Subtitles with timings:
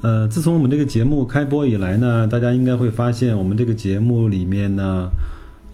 [0.00, 5.10] 呃，自从我们这个节目开播以来呢，大家应该会发现，我们这个节目里面呢。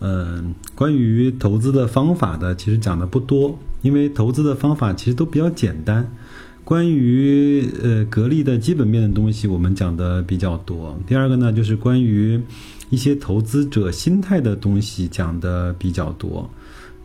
[0.01, 6.07] 嗯，关于投资的方法的，其实讲的不多，因为投资的方法其实都比较简单。
[6.63, 10.99] 关于呃格力的基本面的东西，我们讲的比较多。
[11.07, 12.39] 第二个呢，就是关于
[12.91, 16.51] 一些投资者心态的东西讲的比较多。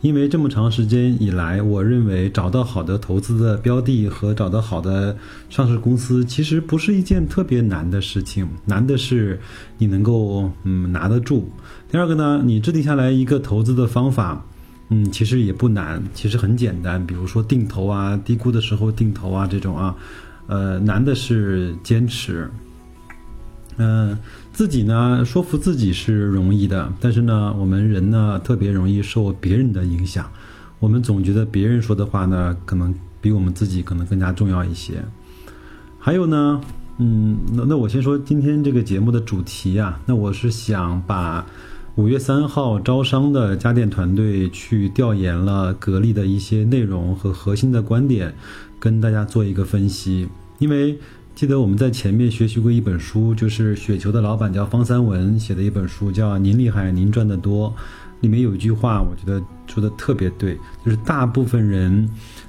[0.02, 5.14] 因为这么长时间以来，我认为找到好的投资的标的和找到好的
[5.50, 8.48] 上市公司，其实不是一件特别难的事情。
[8.64, 9.38] 难的是
[9.76, 11.50] 你能够嗯拿得住。
[11.90, 14.42] 第二个呢，你制定下来一个投资的方法，
[14.88, 17.04] 嗯，其实也不难，其实很简单。
[17.06, 19.94] 比如说定投啊，低估的时候定投啊，这种啊，
[20.46, 22.50] 呃，难的是坚持。
[23.76, 24.18] 嗯，
[24.52, 30.30] 自己呢说服自己是容易的，但是呢，我们人呢特别容易受别人的影响。
[30.80, 35.02] 我们总觉得别人说的话呢，可能比我们自己可能更加重要一些。
[35.98, 36.60] 还有呢，
[36.98, 41.46] 嗯，那那我先说今天这个节目的主题啊，那我是想把
[41.94, 48.34] 五月三号招商的家电团队去调研了格力的一些内容和核心的观点，
[48.78, 50.98] 跟大家做一个分析，因为。
[51.40, 57.70] 记得我们在前面学习过一本书，就是雪球的老板叫方三文写的一本书，叫《您厉害，您赚得多》。
[58.20, 62.06] 里面有一句话，我觉得说的特别对，就是大部分人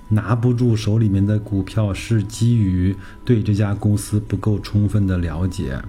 [0.09, 5.81] 拿不住手里面的股票，是基于对这家公司不够充分的了解。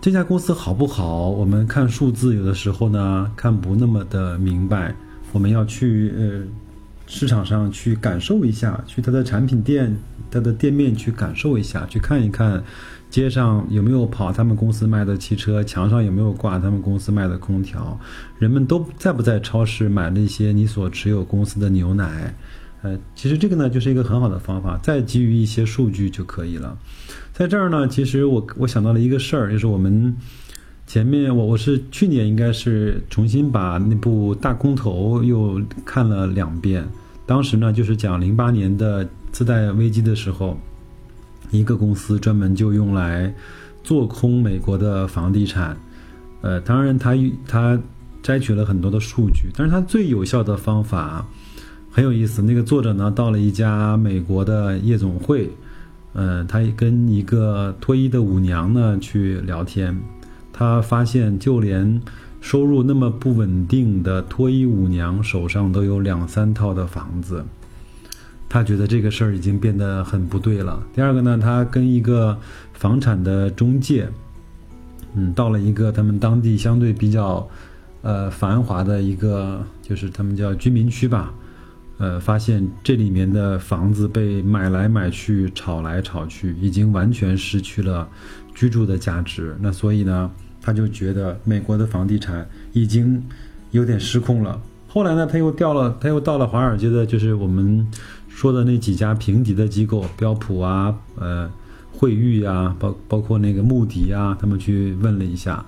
[0.00, 1.28] 这家公司好不好？
[1.28, 4.94] 我们看数字，有的时候呢看不那么的明白。
[5.30, 6.69] 我们要去呃。
[7.10, 9.94] 市场上去感受一下，去它的产品店、
[10.30, 12.62] 它的店面去感受一下，去看一看，
[13.10, 17.98] 街上有没有跑他们公司卖的汽车，墙上有没有挂他们公司卖的空调，
[18.38, 22.32] 人们都在不在超市买那些你所持有公司的牛奶？
[22.82, 26.78] 呃，其实这个呢就是一个很好的方法，再基于一些数据就可以了。
[27.32, 30.16] 在这儿呢，其实我我想到了一个事儿，就是我们
[30.86, 36.86] 前面我我是去年应该是重新把那部大空头又看了两遍。
[37.30, 40.58] 当时呢，就是讲零八年的次贷危机的时候，
[41.52, 43.32] 一个公司专门就用来
[43.84, 45.76] 做空美国的房地产。
[46.40, 47.14] 呃，当然他
[47.46, 47.80] 他
[48.20, 51.24] 摘取了很多的数据，但是他最有效的方法
[51.88, 52.42] 很有意思。
[52.42, 55.48] 那个作者呢，到了一家美国的夜总会，
[56.14, 59.96] 呃，他跟一个脱衣的舞娘呢去聊天，
[60.52, 62.02] 他发现就连。
[62.40, 67.44] 收入那么不稳定的脱衣舞娘手上都有两三套的房子，
[68.48, 70.82] 他觉得这个事儿已经变得很不对了。
[70.94, 72.36] 第二个呢，他跟一个
[72.72, 74.08] 房产的中介，
[75.14, 77.46] 嗯，到了一个他们当地相对比较，
[78.02, 81.32] 呃，繁华的一个，就是他们叫居民区吧，
[81.98, 88.08] 呃，发现这里面的房子被买来买去、炒来炒去，已经完全失去了
[88.54, 89.54] 居住的价值。
[89.60, 90.30] 那所以呢？
[90.62, 93.22] 他就觉得美国的房地产已经
[93.70, 94.60] 有点失控了。
[94.88, 97.86] 后来呢，他又调了，他又到了华尔街的，就是我们
[98.28, 101.48] 说的那几家评级的机构，标普啊，呃，
[101.92, 105.64] 惠誉啊，包包括那个穆迪啊，他们去问了一下，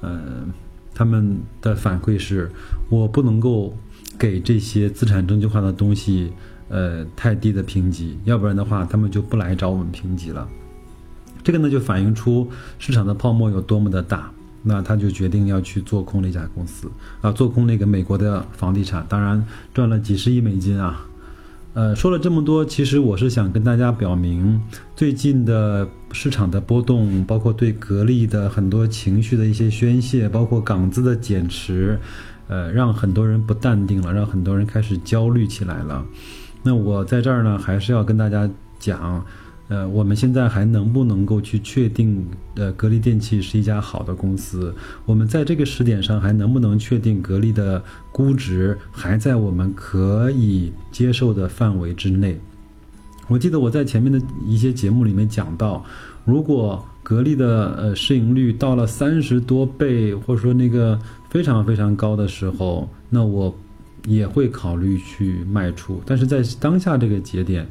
[0.00, 0.20] 呃，
[0.92, 2.50] 他们的反馈是，
[2.90, 3.72] 我不能够
[4.18, 6.32] 给这些资产证券化的东西，
[6.68, 10.48] 呃，太低的评级，要不然的话，他们就不来找我们评级了。
[11.46, 14.28] 这个呢，就反映出市场的泡沫有多么的大。
[14.68, 16.90] 那他就决定要去做空那家公司
[17.20, 21.06] 啊，做空那个美国的房地产，当然赚了几十亿美金啊。
[21.74, 24.60] 呃，说了这么多，其实我是想跟大家表明，
[24.96, 31.96] 最近的市场的波动，包括对格力的很多情绪的一些宣泄，包括港资的减持，
[32.48, 36.04] 呃，让很多人不淡定了，让很多人开始焦虑起来了。
[36.64, 38.50] 那我在这儿呢，还是要跟大家
[38.80, 39.24] 讲。
[39.68, 42.24] 呃，我们现在还能不能够去确定，
[42.54, 44.72] 呃，格力电器是一家好的公司？
[45.04, 47.82] 我们在这个时点上还能不能确定格力的
[48.12, 52.38] 估值还在我们可以接受的范围之内？
[53.26, 55.84] 我记得我在前面的一些节目里面讲到，
[56.24, 60.96] 如果格力的呃市盈率到了三十多倍，或者说那个
[61.28, 63.52] 非常非常高的时候，那我
[64.06, 66.00] 也会考虑去卖出。
[66.06, 67.66] 但是在当下这个节点。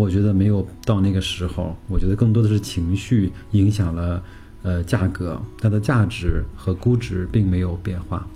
[0.00, 4.22] 我觉得没有到那个时候，我觉得更多的是情绪影响了
[4.62, 8.26] 呃价格，它的价值和估值并没有变化。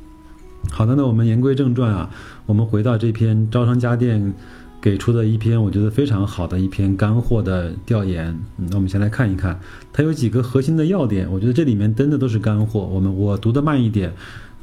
[0.71, 2.11] 好的，那我们言归正传啊，
[2.45, 4.33] 我们回到这篇招商家电
[4.81, 8.39] 给出的一篇我觉得非常好的一篇干货的调研。
[8.57, 9.59] 那我们先来看一看，
[9.93, 12.81] 它有几个核心的要点，我觉得这里面真的都是干货。
[12.81, 14.13] 我们我读的慢一点，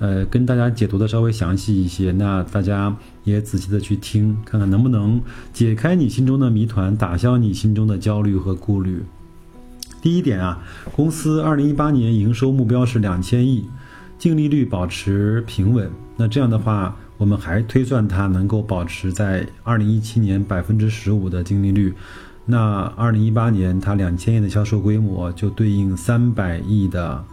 [0.01, 5.21] 呃，跟大家解读的稍微详细一些，那大家也仔细的去听，看看能不能
[5.53, 9.03] 解开你心中的谜团，打消你心中的焦虑和顾虑。
[10.01, 13.69] 第一点啊，公司二零一八年营收目标是两千亿。
[14.17, 21.91] 净利率保持平稳，那这样的话，我们还推算它能够保持在二零一七年百分之十五的净利率，
[22.45, 27.23] 那二零一八年它两千亿的销售规模就对应三百亿的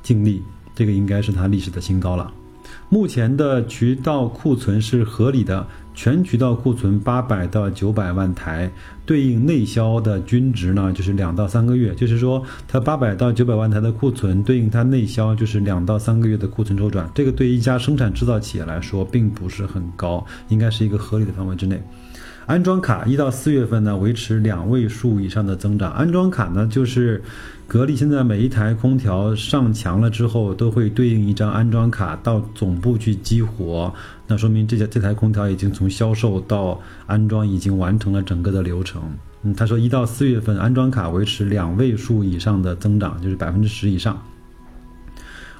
[0.00, 0.44] 净利，
[0.74, 2.32] 这个应该是它历史的新高了。
[2.88, 8.70] 目前的渠道库存是合理的，全渠道库存八百到九百万台，
[9.06, 11.94] 对应内销的均值呢，就是两到三个月。
[11.94, 17.10] 就是说，它八百到九百万台的库存，对应它内销就是两到三个月的库存周转。
[17.14, 21.82] 这个对于一家生产制造企业来说，并不是很高，应该是一个合理的范围之内。
[22.46, 25.92] 安装卡一到四月份呢，维持两位数以上的增长。
[25.92, 27.22] 安装卡呢，就是
[27.66, 33.92] 格力现在每一台空调上墙了之后，都会对应一张安装卡到总部去激活，
[34.26, 39.00] 那说明这家这台空调已经从销售到安装已经完成了整个的流程。
[39.44, 44.20] 嗯，他说一到四月份安装卡维持两位数以上的增长，就是百分之十以上。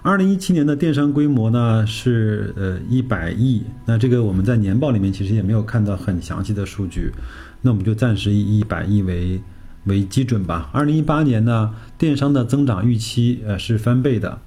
[0.04, 7.12] 二零一七年的电商规模呢是呃一百亿，那这个我们在年报里面其实也没有看到很详细的数据，
[7.60, 9.40] 那我们就暂时以一百亿为
[9.84, 10.68] 为基准吧。
[10.72, 14.40] 二零一八年呢，电商的增长预期呃是翻倍的，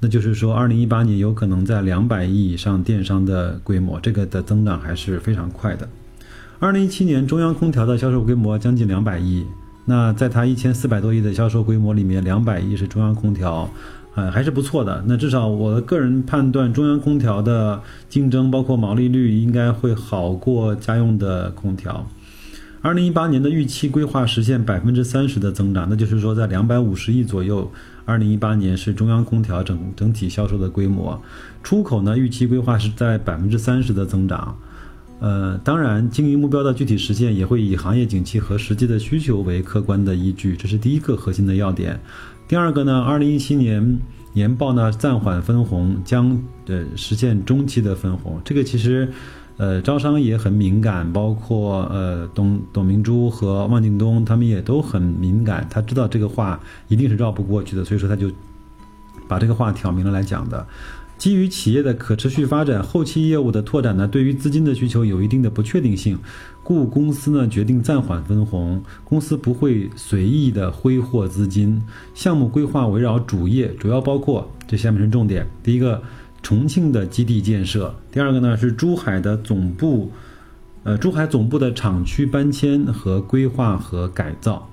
[0.00, 5.88] 那就是说二零一八年有可能在两百亿以上电商的规模，这个的增长还是非常快的。
[6.58, 9.46] 二零一七年中央空调的销售规模将近两百亿，
[9.86, 13.70] 那在它一千四百多亿的销售规模里面，两百亿是中央空调。
[14.18, 15.04] 呃，还是不错的。
[15.06, 22.04] 那至少我个人判断，中央空调的竞争，包括毛利率，应该会好过家用的空调。
[22.80, 27.70] 二零一八年的预期规划实现百分之三十的增长，那就是说在两百五十亿左右。
[28.06, 31.22] 二零一八年是中央空调整整体销售的规模。
[31.62, 34.58] 出口呢，预期规划是在百分之三十的增长。
[35.20, 42.00] 呃，当然，经营目标的具体实现也会以行业景气和实际的需求为客观的依据，这是第一个核心的要点。
[42.48, 44.00] 第二个呢，二零一七年
[44.32, 48.40] 年报呢暂缓分红，将呃实现中期的分红。
[48.42, 49.06] 这个其实，
[49.58, 55.66] 呃，招商也很敏感，包括呃董董明珠和汪敬东他们也都很敏感。
[55.68, 56.58] 他知道这个话
[56.88, 58.30] 一定是绕不过去的，所以说他就
[59.28, 60.66] 把这个话挑明了来讲的。
[61.18, 66.16] 基于企业的可持续发展，后期业务的拓展呢，对于资金的需求有一定的不确定性，
[66.62, 68.80] 故公司呢决定暂缓分红。
[69.02, 71.82] 公司不会随意的挥霍资金，
[72.14, 76.00] 项目规划围绕主业，主要包括这下面是重点：第一个，
[76.40, 80.12] 重庆的基地建设；第二个呢是珠海的总部，
[80.84, 84.68] 呃，珠海总部的厂区搬迁和规划和改造；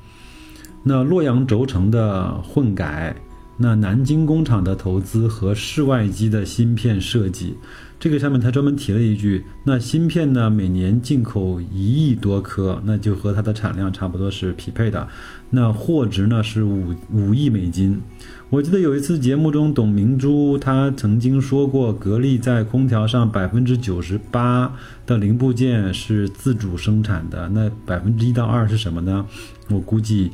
[0.83, 3.15] 那洛阳轴承的混改。
[3.57, 7.55] 那南京工厂的投资和室外机的芯片设计，
[7.97, 15.07] 这个上面他专门提了一句，那芯片呢每年进口一亿多颗，那就和它的产量差不多是匹配的。
[15.49, 18.01] 那货值呢是五五亿美金。
[18.49, 24.73] 我记得有一次节目中，董明珠她曾经说过，格力在空调上百分之九十八
[25.05, 29.25] 的零部件是自主生产的，那百分之一到二是什么呢？
[29.69, 30.31] 我估计。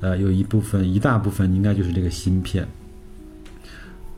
[0.00, 2.66] 呃，有一部分一大部分应该就是这个芯片。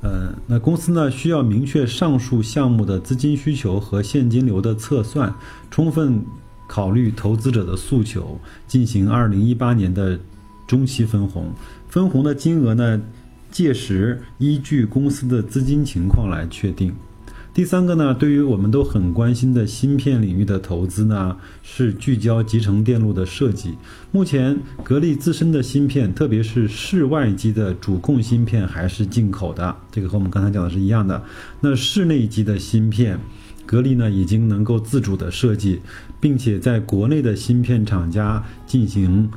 [0.03, 5.35] 呃，那公司呢需要明确上述项目的资金需求和现金流的测算，
[5.71, 6.25] 充分
[6.67, 10.19] 考虑投资者的诉求，进行二零一八年的
[10.67, 11.53] 中期分红。
[11.89, 13.01] 分红的金额呢，
[13.51, 16.95] 届时依据公司的资金情况来确定。
[17.53, 23.75] 第三个呢，对于我们都很关心的芯片领域的投资呢，是聚焦集成电路的设计。
[24.13, 31.21] 目前，格力自身的芯片，特别是室外机的主控芯片还是进口的，这个和我们刚才讲的是一样的。
[31.61, 33.19] 那室内机的芯片，
[33.67, 35.81] 格力呢已经能够自主的设计，
[36.21, 39.29] 并且在国内的芯片厂家进行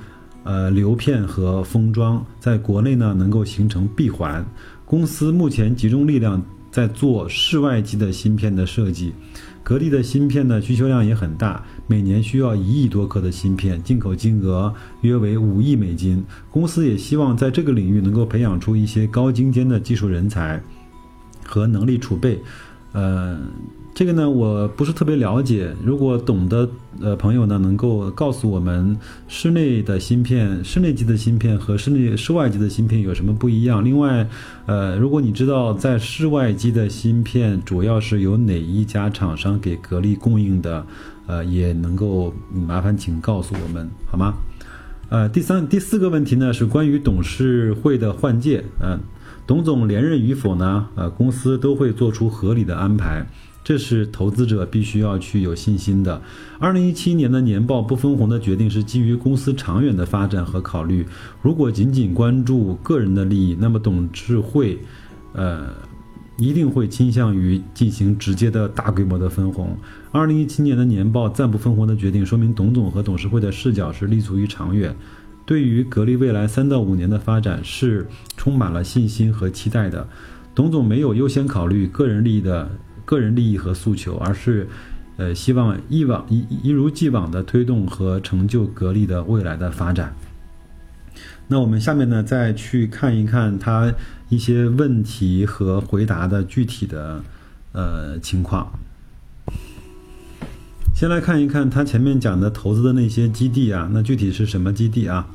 [0.43, 4.46] 呃流片和封装，在国内呢能够形成闭环。
[4.86, 6.39] 公司目前集中力量。
[6.73, 9.13] 在做室外机的芯片的设计，
[9.61, 16.25] 格力的芯片呢需求量也很大，每年需要一亿多颗的芯片，进口金额约为五亿美金。
[16.49, 20.59] 公司也希望在这个领域能够培养出一些高精尖的技术人才
[21.45, 22.39] 和能力储备，
[22.93, 23.43] 嗯，
[23.93, 26.67] 这个呢我不是特别了解，如果懂的
[27.00, 28.97] 呃朋友呢能够告诉我们
[29.27, 33.85] 室内的芯片、室内机的芯片和室内室外机的芯片有什么不一样？
[33.85, 34.27] 另外，
[34.65, 40.83] 呃，如果你知道在室外机的芯片主要是由哪一家厂商给格力供应的，
[41.27, 44.33] 呃，也能够麻烦请告诉我们好吗？
[45.09, 49.00] 呃，第三、第四个问题呢是关于董事会的换届，嗯。
[49.45, 50.88] 董总连任与否呢？
[50.95, 53.27] 呃，公司都会做出合理的安排，
[53.63, 56.22] 这是投资者必须要去有信心的。
[56.60, 61.05] 二零一七年的年报不分红的决定是基于公司长远的发展和考虑。
[61.41, 64.77] 如果仅仅关注个人的利益，那么董事会，
[65.32, 65.70] 呃，
[66.38, 69.77] 一定会倾向于进行直接的大规模的分红。
[70.12, 74.93] 二零一七年的年报暂不分红的决定，说明董总和董事会的视角是立足于长远。
[75.46, 80.08] 对于格力未来三到五年的发展是充满了信心和期待的。
[80.55, 82.70] 董总没有优先考虑个人利益的
[83.05, 84.67] 个人利益和诉求，而是，
[85.17, 90.15] 呃，希望一往一一如既往的推动和成就格力的未来的发展。
[91.48, 93.93] 那我们下面呢，再去看一看他
[94.29, 97.22] 一些问题和回答的具体的
[97.74, 98.72] 呃情况。
[100.95, 105.27] 先来看一看他前面讲的投资的那些基地啊，那具体是什么基地啊？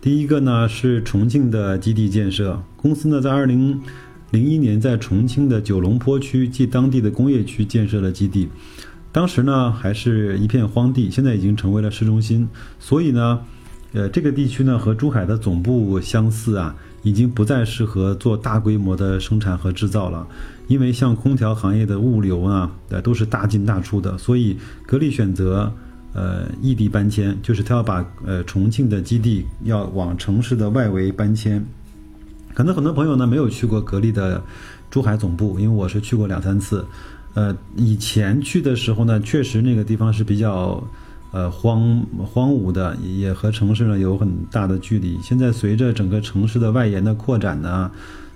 [0.00, 3.82] 第一个呢是重庆的基地建设，公司呢在二零
[4.30, 8.48] 零一年在重庆的九龙坡区即当地的工业区建设了基地，
[9.12, 13.40] 当时呢还是一片荒地，现在已经成为了市中心，所以呢，
[13.92, 16.74] 呃这个地区呢和珠海的总部相似啊。
[17.02, 20.28] 已经不再适合做大规模的生产和制造了，
[20.68, 24.54] 因为像空调行业的物流啊，呃，都是大进大出的，所以
[24.86, 25.72] 格力选择
[26.12, 31.64] 呃异地搬迁，就是他要把呃重庆的基地要往城市的外围搬迁。
[32.60, 34.42] 可能很多朋友呢没有去过格力的
[34.90, 36.84] 珠海总部，因为我是去过两三次，
[37.32, 40.82] 呃，以前去的时候呢，确实那个地方是比较。
[41.32, 45.16] 呃，荒荒芜的也和城市呢有很大的距离。
[45.22, 47.88] 现在随着整个城市的外延的扩展呢，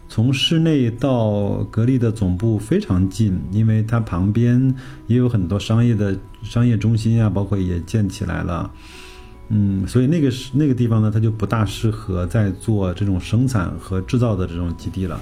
[0.09, 4.73] 从室内到格力的总部非常近，因为它旁边
[5.09, 8.71] 也有很多商业的商业中心啊，包括也建起来了。
[9.49, 15.21] 嗯，所以那个是那个地方呢，它就不大适合再做这种生产和制造的这种基地了。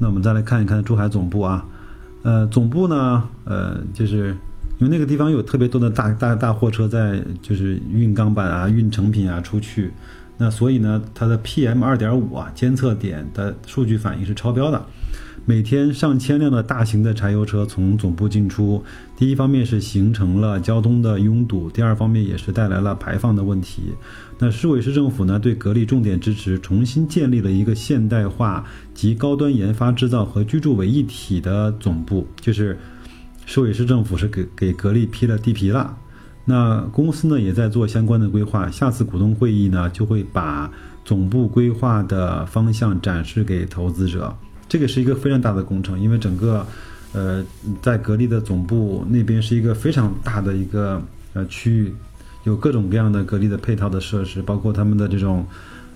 [0.00, 1.66] 那我们再来看一看珠海总部啊，
[2.22, 4.36] 呃，总部呢，呃，就是。
[4.78, 9.90] 因为那个地方有特别多的大大大货车在，就是运钢板啊、运成品啊出去，
[10.36, 14.84] 那所以呢，它的 PM 二点五啊监测点的数据反应是超标的。
[15.48, 18.82] 每天上千辆的大型的柴油车从总部进出，
[19.16, 23.94] 第一方面是形成了交通的拥堵，第二方面也是带来了排放的问题。
[24.40, 32.76] 那市委市政府呢，对格力重点支持，重新建立了一个现代化及高端研发制造和居住为一体的总部，就是。
[33.48, 35.96] 市委市政府是给给格力批了地皮了，
[36.44, 40.68] 那公司呢也在做相关的规划，下次股东会议呢就会把
[41.04, 44.36] 总部规划的方向展示给投资者。
[44.68, 46.66] 这个是一个非常大的工程，因为整个，
[47.12, 47.44] 呃，
[47.80, 51.02] 在格力的总部那边是一个非常大的一个
[51.34, 51.94] 呃区域，
[52.44, 55.46] 有各种各样的格力的配套的设施，包括他们的这种，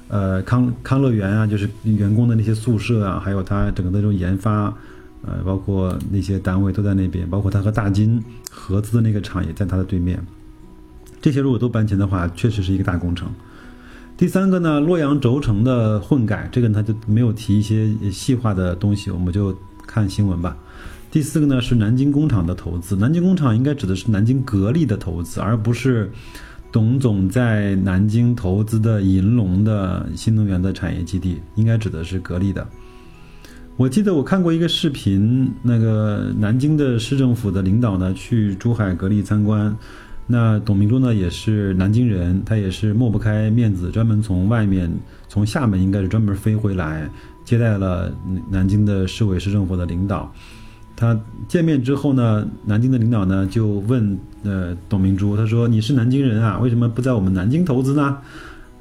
[0.08, 4.72] 呃康康乐园啊，就是员工的那些宿舍啊，还有它整个的这种研发。
[5.22, 10.18] 呃，包括那些单位都在那边，包括他和大金合资的那个厂也在他的对面。
[11.20, 13.30] 这些如果都搬迁的话，确实是一个大工程。
[14.20, 20.54] 第三个呢，洛阳轴承的混改，这个他就没有提一些细化的东西，我们就看新闻吧。
[21.10, 26.12] 第四个呢是南京工厂的投资，南京工厂应该指的是南京格力的投资，而不是
[26.70, 32.68] 董总在南京投资的银龙的新能源的产业基地，应该指的是格力的。
[33.78, 39.74] 我记得我看过一个视频，那个南京的市政府的领导呢去珠海格力参观，
[40.32, 44.88] 那董明珠呢也是南京人，她也是抹不开面子，专门从外面
[45.26, 47.10] 从厦门应该是专门飞回来
[47.44, 48.12] 接待了
[48.48, 50.32] 南京的市委市政府的领导。
[50.94, 51.18] 他
[51.48, 58.18] 见面之后呢，南京的领导呢就问呃董明珠，他说你是南京人啊，为什么不在我们南京投资呢？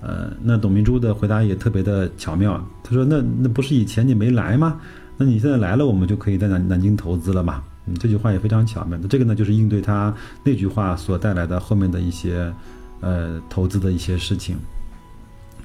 [0.02, 2.64] 呃，那董明珠的回答也特别的巧妙。
[2.84, 4.80] 他说：“那那不是以前你没来吗？
[5.18, 7.62] 那你现在来了，我们就可以在南南京投资了嘛。”
[7.96, 8.98] 这句话也非常巧妙。
[9.02, 12.54] 那这个呢，就是应对他那句话所带来的后面的一些
[13.02, 14.58] 呃投资的一些事情。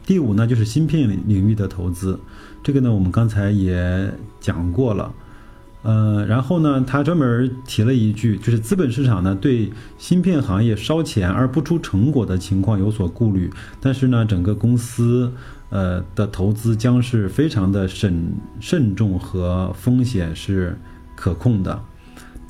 [0.06, 2.18] 第五呢，就是芯片领域的投资。
[2.62, 5.12] 这个呢，我们刚才也讲过了。
[5.82, 13.50] 呃，然后呢，他专门提了一句，就是资本市场呢对芯片行业烧钱而不出成果的情况有所顾虑，
[13.82, 15.30] 但是呢，整个公司
[15.68, 20.74] 呃的投资将是非常的慎慎重和风险是
[21.14, 21.82] 可控的。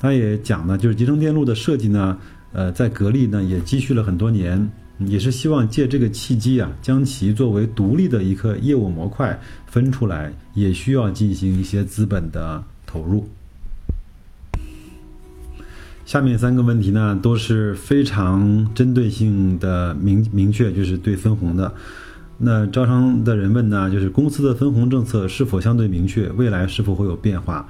[0.05, 2.15] 他也讲呢，就是集成电路的设计呢，
[2.53, 4.69] 呃，在格力呢也积蓄了很多年，
[4.99, 13.27] 也是希望借这个契机啊，将其作为独立的一个业务模块分出来，也需要进行一些资本的投入。
[16.05, 21.73] 下面三个问题呢，都是非常针对性的明明确，就是对分红的。
[22.37, 27.67] 那招商的人问呢，就是公司的分红政策是否相对明确，未来是否会有变化？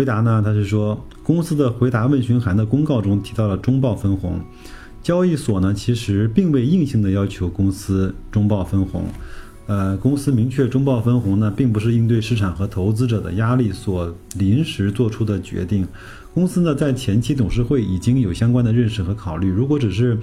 [0.00, 4.40] 回答呢，他是说，公司的回答问询函的公告中提到了中报分红，
[5.02, 9.04] 交易所呢其实并未硬性的要求公司中报分红。
[9.66, 15.86] 呃，公司明确中报分红呢，并不是应对市场和投资者的压力所临时做出的决定。
[16.32, 19.50] 公司呢，在前期董事会已经有相关的认识和考虑。
[19.50, 20.18] 如果只是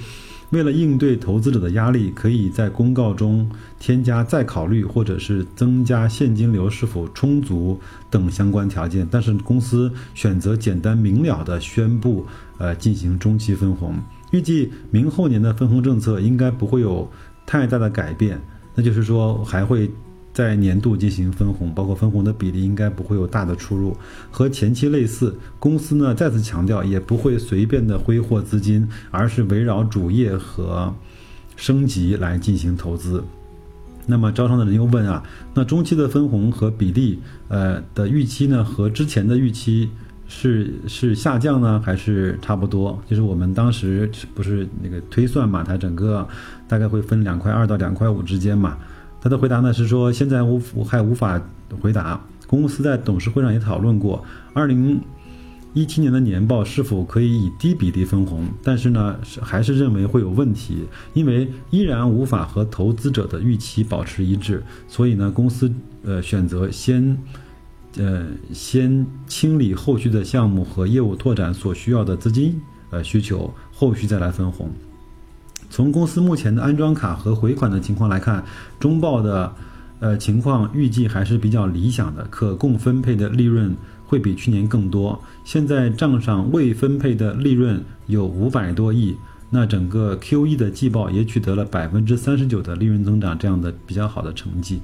[0.52, 3.50] 为了应对投资者的压力，可以在公告中
[3.80, 7.78] 添加再考虑，或者是增加现金流是否充足
[8.10, 9.06] 等相关条件。
[9.12, 12.26] 但是公司选择简单明了的宣布，
[12.58, 13.96] 呃，进行中期分红。
[14.32, 17.10] 预计明后年的分红政策应该不会有
[17.46, 18.42] 太大的改变。
[18.74, 19.90] 那就是说，还会
[20.38, 23.98] 在年度进行分红，包括分红的比例应该不会有大的出入，
[24.30, 25.36] 和前期类似。
[25.58, 30.94] 公司呢再次强调，也不会随便的挥霍资金，而是围绕主业和
[31.56, 33.24] 升级来进行投资。
[34.06, 35.24] 那么招商的人又问啊，
[35.56, 39.90] 那中期的分红和比例，呃的预期呢，和之前的预期
[40.28, 43.02] 是是下降呢，还是差不多？
[43.10, 46.28] 就是我们当时不是那个推算嘛，它整个。
[46.70, 48.78] 大概会分两块二到两块五之间嘛？
[49.28, 51.42] 他的回答呢是说，现在无还无法
[51.82, 52.18] 回答。
[52.48, 55.02] 公司在董事会上也讨论过，二零
[55.74, 64.64] 一七年的年报是否可以以低比例分红，但是呢，是还是认为会有问题，因为依然无法和投资者的预期保持一致。
[64.88, 65.70] 所以呢，公司
[66.06, 67.18] 呃选择先
[67.98, 74.72] 呃先清理后续的项目和业务拓展所需要的资金呃需求，后续再来分红。
[75.70, 78.44] 从公司目前的安装卡和回款的情况来看，
[78.80, 79.54] 中报的，
[80.00, 85.22] 呃情况预计还是比较理想的，可供分配的利润会比去年更多。
[85.44, 89.16] 现在账上未分配的利润有五百多亿，
[89.50, 94.82] 那整个 Q 一的季报也取得了百分之三十九的利润增长，这样的比较好的成绩。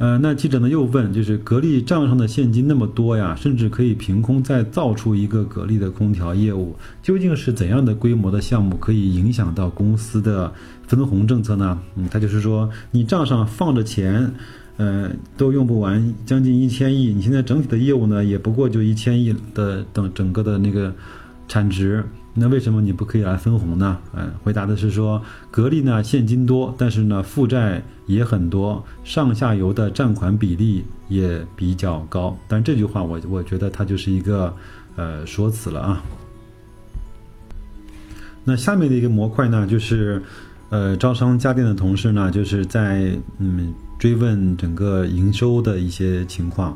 [0.00, 10.50] 呃，那记者呢又问，就是格力账上的现金那么多呀，甚至可以凭空再造出一个格力的空调业务，究竟是怎样的规模的项目可以影响到公司的
[10.86, 11.78] 分红政策呢？
[11.96, 14.32] 嗯，他就是说，你账上放着钱，
[14.78, 20.90] 呃，都用不完，将近一千亿，你现在整体的业务呢，也不过就一千亿的等整个的那个
[21.46, 22.02] 产值。
[22.40, 23.98] 那为什么你不可以来分红呢？
[24.14, 32.34] 嗯，回答的是说，格力呢现金多，但是呢负债也很多，上下游的占款比例也比较高。
[32.48, 34.56] 但这句话我我觉得它就是一个
[34.96, 36.02] 呃说辞了啊。
[38.42, 40.22] 那下面的一个模块呢，就是
[40.70, 46.74] 呃招商家电的同事呢，就是在嗯追问整个营收的一些情况。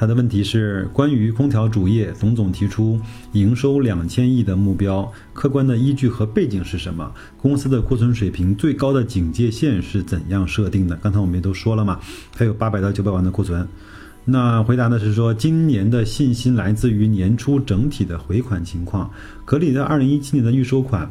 [0.00, 2.98] 他的问题是关于空调主业，董总提出
[3.32, 7.12] 营收两千亿的目标，客观的依据和背景是什么？
[7.36, 10.96] 公司的库存水平最高的警戒线是怎样设定的？
[11.02, 12.00] 刚才我们也都说了嘛，
[12.34, 13.68] 还有八百到九百万的库存。
[14.24, 19.10] 那回答呢是说，今年的信心来自于年初整体的回款情况。
[19.44, 21.10] 格力在二零一七年的预收款。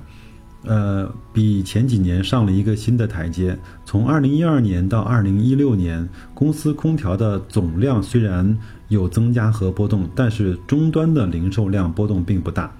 [0.63, 3.57] 呃，比前几年上了一个新的台阶。
[3.85, 8.57] 从二零一二年到二零一六年，公司空调的总量虽然
[8.89, 12.75] 有增加和波动，但是终端的零售量波动并不大。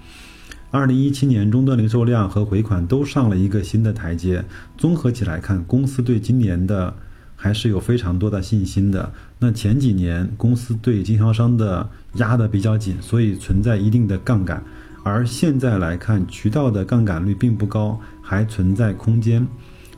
[0.70, 4.44] 二零一七年终端零售量和回款都上了一个新的台阶。
[4.76, 6.94] 综合起来看，公司对今年的
[7.34, 9.10] 还是有非常多的信心的。
[9.38, 14.62] 那前几年公司对经销商的压得比较紧，所以存在一定的杠杆。
[15.02, 19.46] 而现在来看，渠道的杠杆率并不高，还存在空间。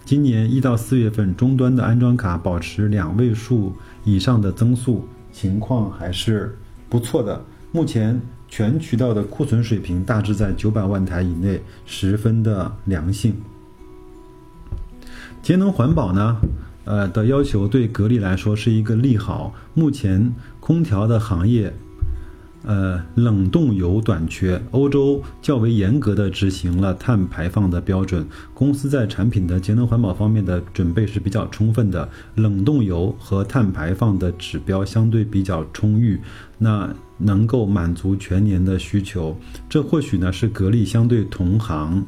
[0.05, 3.73] 今年一到四月份，终端的安装卡保持两位数
[4.05, 6.57] 以上的增速，情况还是
[6.89, 7.45] 不错的。
[7.73, 13.35] 目前全渠道的库存水平大致在九百万台以内，十分的良性。
[15.43, 16.37] 节能环保呢，
[16.85, 19.53] 呃的要求对格力来说是一个利好。
[19.75, 21.75] 目前空调的行业。
[22.65, 28.25] 呃，冷冻油短缺，欧洲较为严格的执行了碳排放的标准。
[28.55, 36.21] 公司在产品的节能环保方面的准备是比较充分的，冷冻油和碳排放的指标相对比较充裕，
[36.59, 39.37] 那能够满足全年的需求。
[39.69, 42.07] 这或许呢是格力相对同行，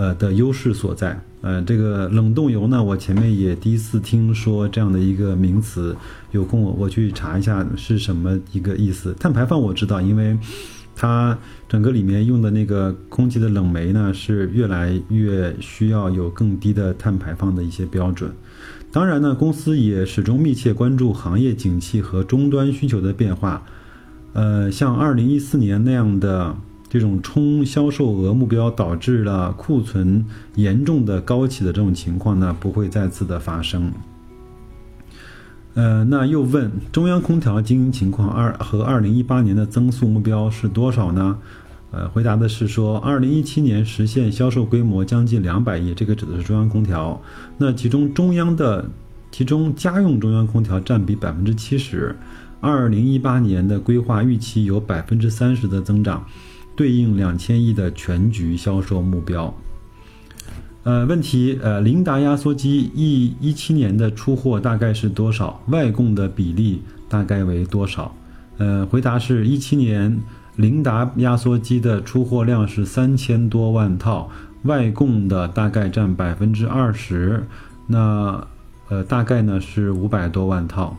[0.00, 1.20] 呃的优势所在。
[1.42, 5.94] 呃，这个冷冻油呢，我前面也第一次听说这样的一个名词，
[6.32, 9.14] 有空我我去查一下是什么一个意思。
[9.20, 10.38] 碳排放我知道，因为
[10.96, 11.36] 它
[11.68, 18.30] 整个里面用的那个空气的冷媒呢，是越来越需要有更低的碳排放的一些标准。
[18.90, 23.62] 当然呢，公司也始终密切关注行业景气和终端需求的变化。
[24.32, 26.54] 呃，像二零一四年那样的
[26.90, 30.26] 这种冲销售额目标导致了库存
[30.56, 33.92] 严重的高企的这种情况呢，不会再次的发生。
[35.74, 41.38] 呃，那又问中央空调经营情况二和二零一八年的增速目标是多少呢？
[41.92, 47.22] 呃，回答的是说，二零一七年实现销售规模将近两百亿，这个指的是中央空调。
[47.56, 48.84] 那其中中央的，
[49.30, 52.16] 其中家用中央空调占比百分之七十。
[52.60, 56.26] 二零一八年的规划预期有百分之三十的增长，
[56.80, 59.54] 对应两千亿的全局销售目标。
[60.82, 65.60] 呃，问题，呃，琳达压缩机一一七年的出货大概是多少？
[65.66, 68.16] 外供的比例大概为多少？
[68.56, 70.18] 呃，回答是一七年
[70.56, 74.30] 琳达压缩机的出货量是三千多万套，
[74.62, 77.44] 外供的大概占百分之二十，
[77.88, 78.42] 那
[78.88, 80.96] 呃大概呢是五百多万套。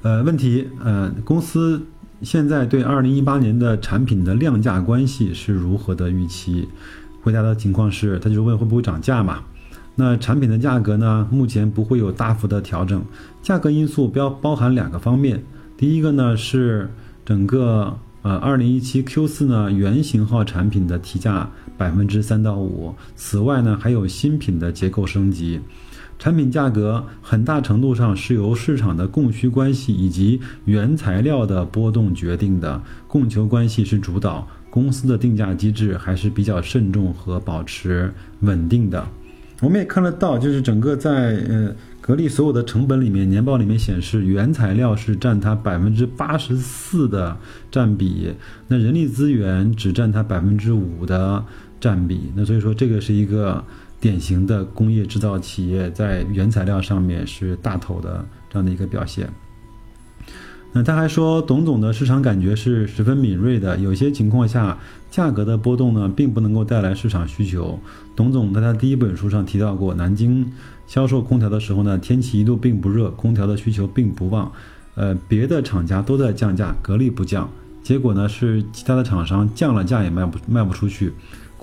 [0.00, 1.82] 呃，问题，呃，公司
[2.24, 6.66] 现在对二零一八年的产品的量价关系是如何的预期？
[7.22, 9.40] 回答的情况是，他就问会不会涨价嘛？
[9.94, 11.28] 那产品的价格呢？
[11.30, 13.04] 目前不会有大幅的调整。
[13.42, 15.44] 价格因素标包含两个方面，
[15.76, 16.90] 第一个呢是
[17.24, 25.60] 整个呃二零一七 Q 四呢原型号产品的提价百分之三到五，此外呢还有新品的结构升级。
[26.18, 34.46] 产品价格很大程度上是由市场的供需关系以及原材料的波动决定的，供求关系是主导。
[34.70, 39.06] 公司的定价机制还是比较慎重和保持稳定的。
[39.60, 47.36] 我们也看得到，就是整个在呃格力所有的成本里面，年报里面显示，原材料是占它百分之八十四的
[47.70, 48.32] 占比，
[48.66, 51.44] 那人力资源只占它百分之五的
[51.84, 52.32] 占比。
[52.34, 53.62] 那所以说，这个是一个
[54.00, 59.28] 典型的工业制造企业在原材料上面是大头的这样的一个表现。
[60.72, 64.78] 那他还说，董总的市场感觉是十分敏锐的，有些情况下，
[65.10, 67.78] 价格的波动呢，并不能够带来市场需求。
[68.16, 70.50] 董总在他第一本书上提到过，南京
[70.86, 74.50] 销售空调的时候呢，天气一度并不热，空调的需求并不旺，
[74.94, 77.48] 呃，别的厂家都在降价，格力不降，
[77.82, 81.12] 结果呢是其他的厂商降了价也卖不卖不出去。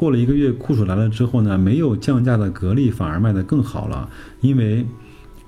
[0.01, 4.09] 过了一个月，酷暑来了之后呢，没有降价的格力反而卖得更好了，
[4.39, 4.83] 因为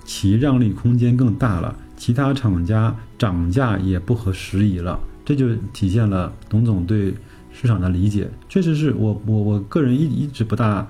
[0.05, 1.75] 其让利空间更大了。
[1.97, 7.15] 其他厂家涨价也不合时宜了，这就体现了董总对
[7.51, 8.29] 市场的理解。
[8.47, 10.87] 确实是我我我个人一一直不大，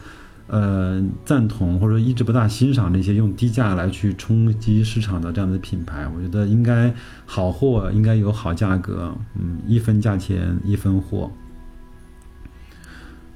[0.47, 6.05] 呃赞同或者一直不大欣赏那些用低价来去冲击市场的这样的品牌。
[6.13, 6.93] 我觉得应该
[7.25, 11.31] 好货应该有好价格，嗯，一分价钱一分货。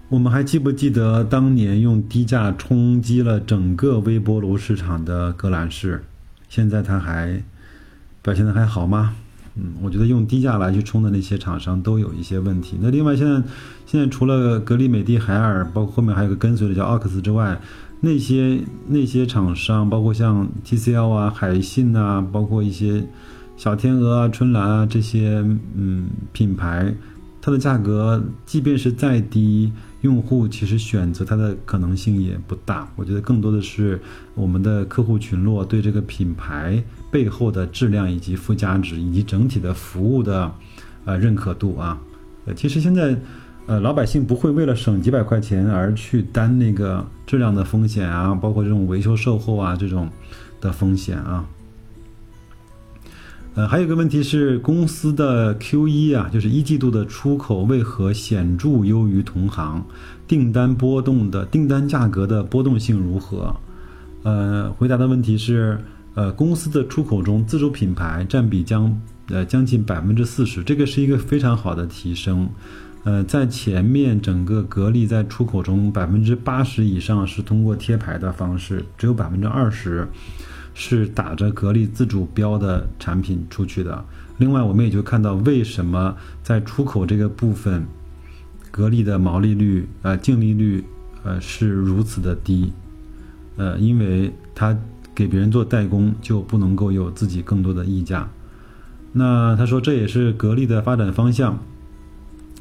[0.10, 6.02] 我们还记不记得当年用低价冲击了整个微波炉市场的格兰仕？
[6.50, 7.44] 现在它还。
[8.24, 9.16] 表现的还好吗？
[9.56, 12.78] 嗯，我觉得用低价来去冲的那些厂商都有一些问题。
[12.82, 13.42] 那另外，现在
[13.86, 17.58] 现在除了格力、美的、海尔，包括后面还有个跟随的叫奥克斯之外，
[18.02, 23.08] 那些那些厂商，包括像 TCL 啊、海信啊，包括一些
[23.56, 25.42] 小天鹅啊、春兰啊这些
[25.76, 26.94] 嗯品牌，
[27.40, 29.72] 它的价格即便是再低。
[30.02, 34.00] 用户其实选择它的可能性也不大，我觉得更多的是
[34.36, 40.52] 我们的客户群落对这个品牌背后的质量以及附加值以及整体的服务的
[41.06, 42.00] 呃认可度啊。
[42.46, 43.18] 呃，其实现在
[43.66, 50.10] 呃老百姓不会为了省几百块钱而去担那个质量的风险啊，包括这种维修售后啊这种
[50.62, 51.44] 的风险啊。
[53.58, 59.84] 呃，还有一个问题是，公司的 Q 一啊，就是一季度的出口为何显著优于同行？
[60.28, 63.56] 订单波动的订单价格的波动性如何？
[64.22, 68.96] 呃，回答的问题是，呃，公司的出口中自主品牌占比将
[69.30, 72.48] 呃将近百分之四十，这个是一个非常好的提升。
[73.06, 80.08] 呃，在前面整个格力在出口中百分之八十以上是通过贴牌的方式，只有百分之二十。
[80.80, 84.06] 是打着格力自主标的产品出去的。
[84.38, 87.84] 另外，我们也就看到为什么在出口这个部分，
[88.70, 90.84] 格力的毛利率、呃净利率，
[91.24, 92.72] 呃是如此的低。
[93.56, 94.78] 呃，因为他
[95.16, 98.30] 给别人做代工，就不能够有自己更多的溢价。
[99.14, 101.58] 那他说这也是格力的发展方向。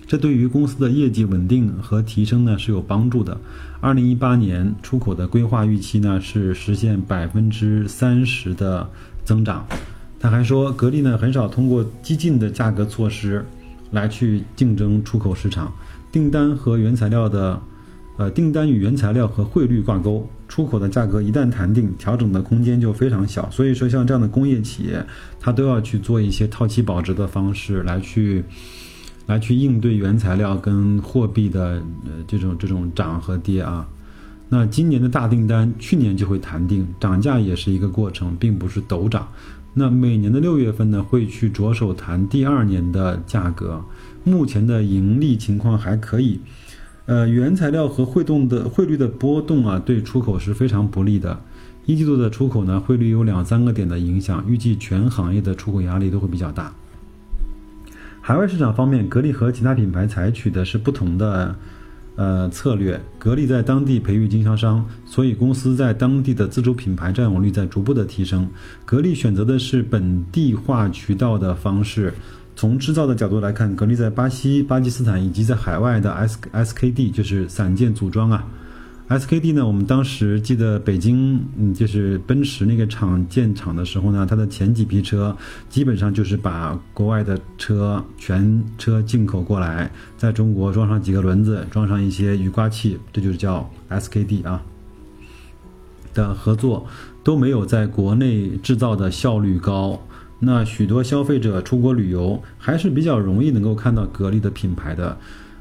[0.07, 3.37] 这对于公司的业绩稳定和提升呢是有帮助的。
[3.81, 8.89] 二零一八年出口的规划预期呢是实现百分之三十的
[9.25, 9.67] 增长。
[10.19, 13.45] 他还说，格力呢很少通过激进的价格措施，
[13.91, 15.73] 来去竞争出口市场，
[16.11, 17.61] 订单和原材料的，
[18.17, 23.49] 呃，订单与原材料和汇率挂钩，出口的价格一旦谈定，调整的空间就非常小。
[23.51, 25.05] 所以说，像这样的工业企业，
[25.39, 28.43] 它都要去做一些套期保值的方式来去，
[29.27, 33.87] 来去应对原材料跟货币的呃这种这种涨和跌啊。
[34.49, 39.27] 那今年的大订单，去年就会谈定，涨价也是一个过程，并不是陡涨。
[39.75, 43.85] 那每年的六月份呢，会去着手谈第二年的价格。
[44.25, 46.41] 目前的盈利情况还可以，
[47.07, 51.39] 呃，原材料和汇动的汇率的波动啊，对出口是非常不利的。
[51.85, 56.73] 一季度的出口呢，汇率有两三个点的影响，预计全行业的出口压力都会比较大。
[58.27, 61.55] 海外市场方面，格力和其他品牌采取的是不同的。
[62.17, 68.49] 呃，策略，格力在当地培育经销商，所以公司在当地的自主品牌占有率在逐步的提升。
[68.85, 72.13] 格力选择的是本地化渠道的方式。
[72.57, 78.45] 从制造的角度来看，格力在巴西、巴基斯坦以及在海外的 S SKD 就是散件组装啊。
[79.09, 79.65] SKD 呢？
[79.65, 85.37] 我们当时记得北京，嗯，就是奔驰那个厂建厂的时候呢，它的前几批车
[85.69, 94.61] 基本上就是把国外的车全车进口过来，在中国装上几个轮子，装上一些雨刮器，这就是叫 SKD 啊。
[96.13, 96.87] 的合作
[97.23, 100.03] 都没有在国内制造的效率高。
[100.41, 105.17] 那许多消费者出国旅游还是比较容易能够看到格力的品牌的，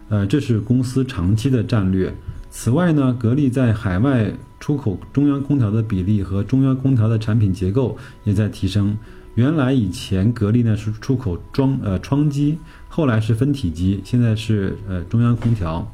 [0.09, 2.11] 呃，这是公司长期的战略。
[2.57, 8.97] 此外呢，格力在海外出口中央空调的比例和中央空调的产品结构也在提升。
[9.35, 15.85] 原来以前格力呢是出口装呃窗机，后来是分体机，现在是呃中央空调。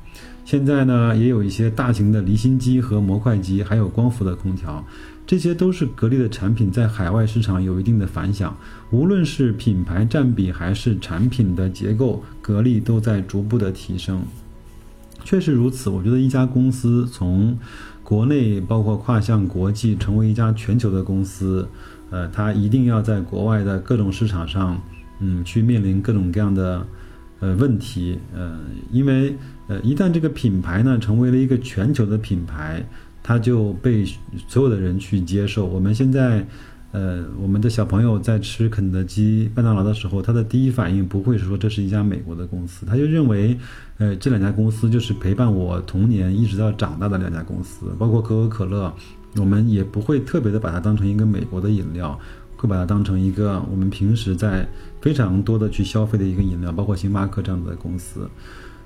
[0.46, 4.86] 现在呢也有一些大型的离心机和模块机，还有光伏的空调，
[5.26, 8.56] 这些都是格力的产品在海外市场有一定的反响。
[8.92, 14.22] 无论是品牌占比还是产品的结构，格力都在逐步的提升。
[15.24, 17.58] 确实如此，我觉得一家公司从
[18.04, 21.68] 国内包括跨向国际，成为一家全球的公司，
[22.10, 24.82] 呃，它一定要在国外的各种市场上，
[25.20, 26.86] 嗯，去面临各种各样的
[27.40, 28.60] 呃问题，呃，
[28.92, 29.36] 因为
[29.68, 32.86] 呃，一旦这个品牌呢成为了一个全球的品牌，
[33.24, 34.06] 它就被
[34.48, 35.66] 所有的人去接受。
[35.66, 36.46] 我们现在。
[36.92, 43.58] 呃，我们的小朋友在吃肯德基、麦当劳的时候，他的第一反应不会是说这是一家美国的公司，他就认为，
[43.98, 47.86] 呃，这两家公司就是陪伴我童年一直到长大的两家公司。
[47.98, 48.94] 包括可口可乐，
[49.38, 52.20] 我们也不会特别的把它当成一个美国的饮料，
[52.58, 54.68] 会把它当成一个我们平时在
[55.00, 58.30] 非常多的去消费的一个饮料，包括星巴克这样的公司。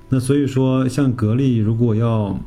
[0.08, 2.38] 那所以说，像格力如果要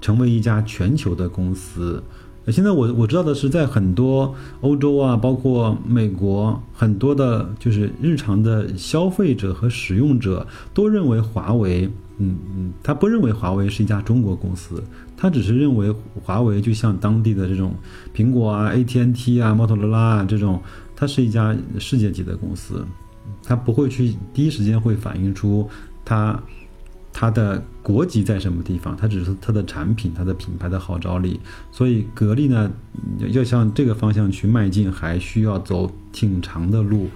[0.00, 2.00] 成为一家全球的公司，
[2.48, 14.82] 现在我我知道的是，在很多欧洲啊，包括美国，很多的就是日常的消费者和使用者都认为华为，嗯嗯，他不认为华为是一家中国公司，
[15.16, 17.74] 他只是认为华为就像当地的这种
[18.12, 20.60] 苹果啊、AT&T 啊、摩托罗拉啊这种，
[20.96, 22.84] 它是一家世界级的公司，
[23.44, 25.68] 他不会去第一时间会反映出
[26.04, 26.42] 它。
[27.12, 28.96] 它的国籍在什么地方？
[28.96, 31.38] 它只是它的产品、它的品牌的号召力。
[31.70, 32.70] 所以格力呢，
[33.30, 37.08] 要向这个方向去迈进，还需要走挺长的路。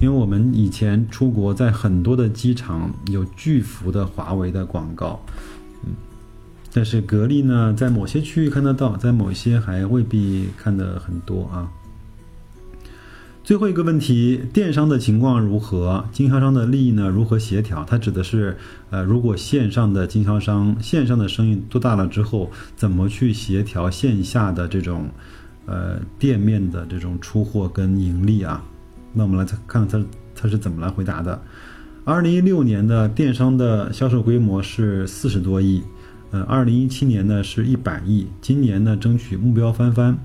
[0.00, 5.20] 因为我们以前出国，在很多的机场有巨幅的华为的广告，
[5.84, 5.92] 嗯，
[6.72, 11.70] 但是格力呢，在某些区域看得到，在某些还未必看得很多啊。
[13.44, 16.04] 最后一个问题，电商的情况如何？
[16.12, 17.08] 经销商的利益呢？
[17.08, 17.84] 如何协调？
[17.84, 18.56] 它指的是，
[18.90, 25.10] 呃，如果线上的经销商线上的生意做大了之后，怎么去协调线下的这种，
[25.66, 28.62] 呃，店面的这种出货跟盈利啊？
[29.12, 31.42] 那我们来看看他他是怎么来回答的。
[32.04, 35.82] 二零一六年的电商的销售规模是四十多亿，
[36.30, 40.16] 呃，二零一七年呢是一百亿，今年呢争取目标翻番，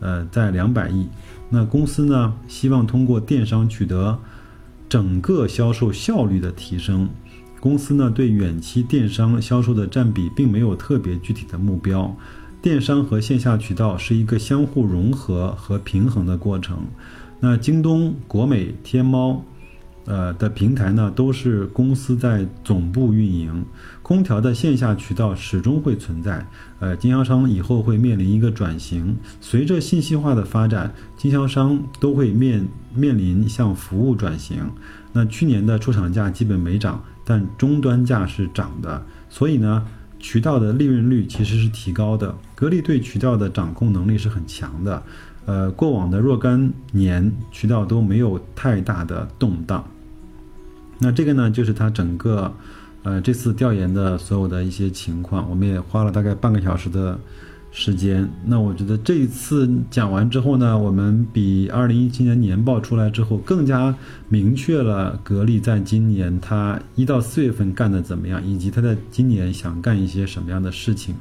[0.00, 1.06] 呃，在两百亿。
[1.50, 4.18] 那公司呢，希望通过电商取得
[4.88, 7.08] 整个销售效率的提升。
[7.60, 12.14] 公司呢，对远期电商销售的占比并没有特别具体的目标。
[12.60, 16.78] 电商和线下渠道是一个相互融合和平衡的过程。
[17.40, 19.44] 那京东、国美、天猫。
[20.04, 23.62] 呃的平台呢，都是公司在总部运营，
[24.08, 26.46] 空调的线下渠道始终会存在。
[26.80, 34.64] 呃，经销商以后会面临一个转型，随着信息化的发展，经销商都会面面临向服务转型。
[35.12, 39.86] 那去年的出厂价基本没涨，但终端价是涨的，所以呢，
[40.18, 42.34] 渠道的利润率其实是提高的。
[42.54, 45.02] 格力对渠道的掌控能力是很强的。
[45.44, 49.86] 呃，过往的若干年，渠道都没有太大的动荡。
[50.98, 52.52] 那这个呢，就是它整个，
[53.02, 57.18] 呃，这次调研的所有的一些情况，我们也花了大概半个小时的
[57.70, 58.28] 时间。
[58.44, 63.94] 那我觉得这一次讲完之后呢，我们比二零一七年年报出来之后更加
[64.28, 71.14] 明确了格力在今年它一到四月份干的怎么样，以及它在今年想干一些什么样的事情。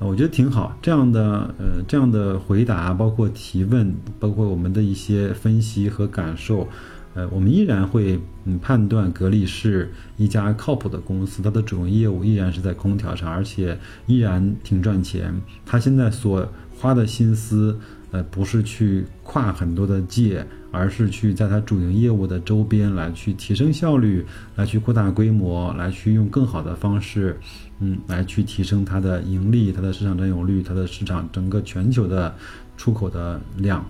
[0.00, 1.22] 我觉得挺好，这样的
[1.56, 6.66] 呃，这样的回答，包括提问，包括我们的一些分析和感受，
[7.14, 15.34] 呃，我们依然会嗯判断格力是一家靠谱的公司，它的主营业务依然是在空调上，而且依然挺赚钱。
[15.64, 16.46] 它现在所
[16.76, 17.78] 花的心思，
[18.10, 27.38] 呃，不是去跨很多的界，而是去在它主营业务的周边来去提升效率，来去扩大规模，来去用更好的方式。
[27.80, 32.32] 嗯，来去提升它的盈利、它的市场占有率、它的市场整个全球的
[32.76, 33.84] 出口的量，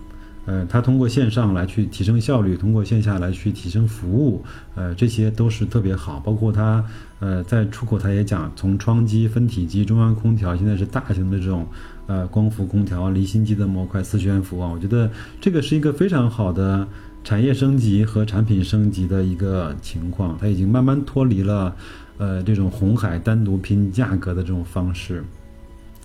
[0.46, 6.20] 呃，它通过线上来去提升效率，通过线下来去提升服务，呃，这些都是特别好。
[6.20, 6.85] 包括它，
[7.20, 11.66] 呃，在出口它也讲，从窗机、分体机、中央空调，现在是大型的这种，
[12.07, 16.87] 呃，光伏空调、离心机的模块、四悬浮啊，我觉得这个是一个非常好的
[17.22, 21.74] 产业升级和产品升级的一个情况，它已经慢慢脱离了。
[22.16, 25.24] 呃，这种红海单独拼价格的这种方式，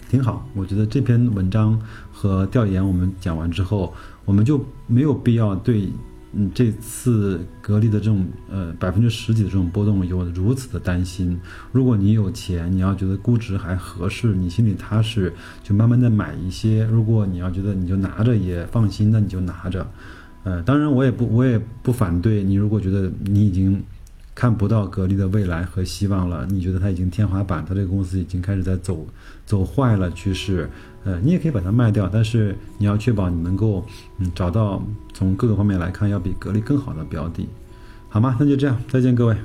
[0.10, 0.46] 挺好。
[0.56, 1.80] 我觉得这篇文章
[2.12, 3.94] 和调研我们讲完之后，
[4.26, 5.88] 我们就没有必要对
[6.34, 11.40] 嗯这次格力的这种呃百分之十几的这种波动有如此的担心。
[11.72, 15.32] 如果你有钱，你要觉得估值还合适，你心里踏实，
[15.64, 16.84] 就慢慢的买一些。
[16.86, 19.88] 如果你要觉得你就拿着也放心，那你就拿着。
[20.44, 23.82] 呃，当然我也不我也不反对你，如果觉得你已经。
[24.40, 29.06] 看不到格力的未来和希望了，你觉得它已经天花板，它这个公司已经开始在走
[29.46, 30.70] 走坏了趋势，
[31.04, 33.86] 呃，你也可以把它卖掉，但是你要确保你能够
[34.18, 34.82] 嗯找到
[35.14, 37.50] 从各个方面来看要比格力更好的标的，
[38.08, 38.38] 好吗？
[38.40, 39.36] 那就这样，再见各位。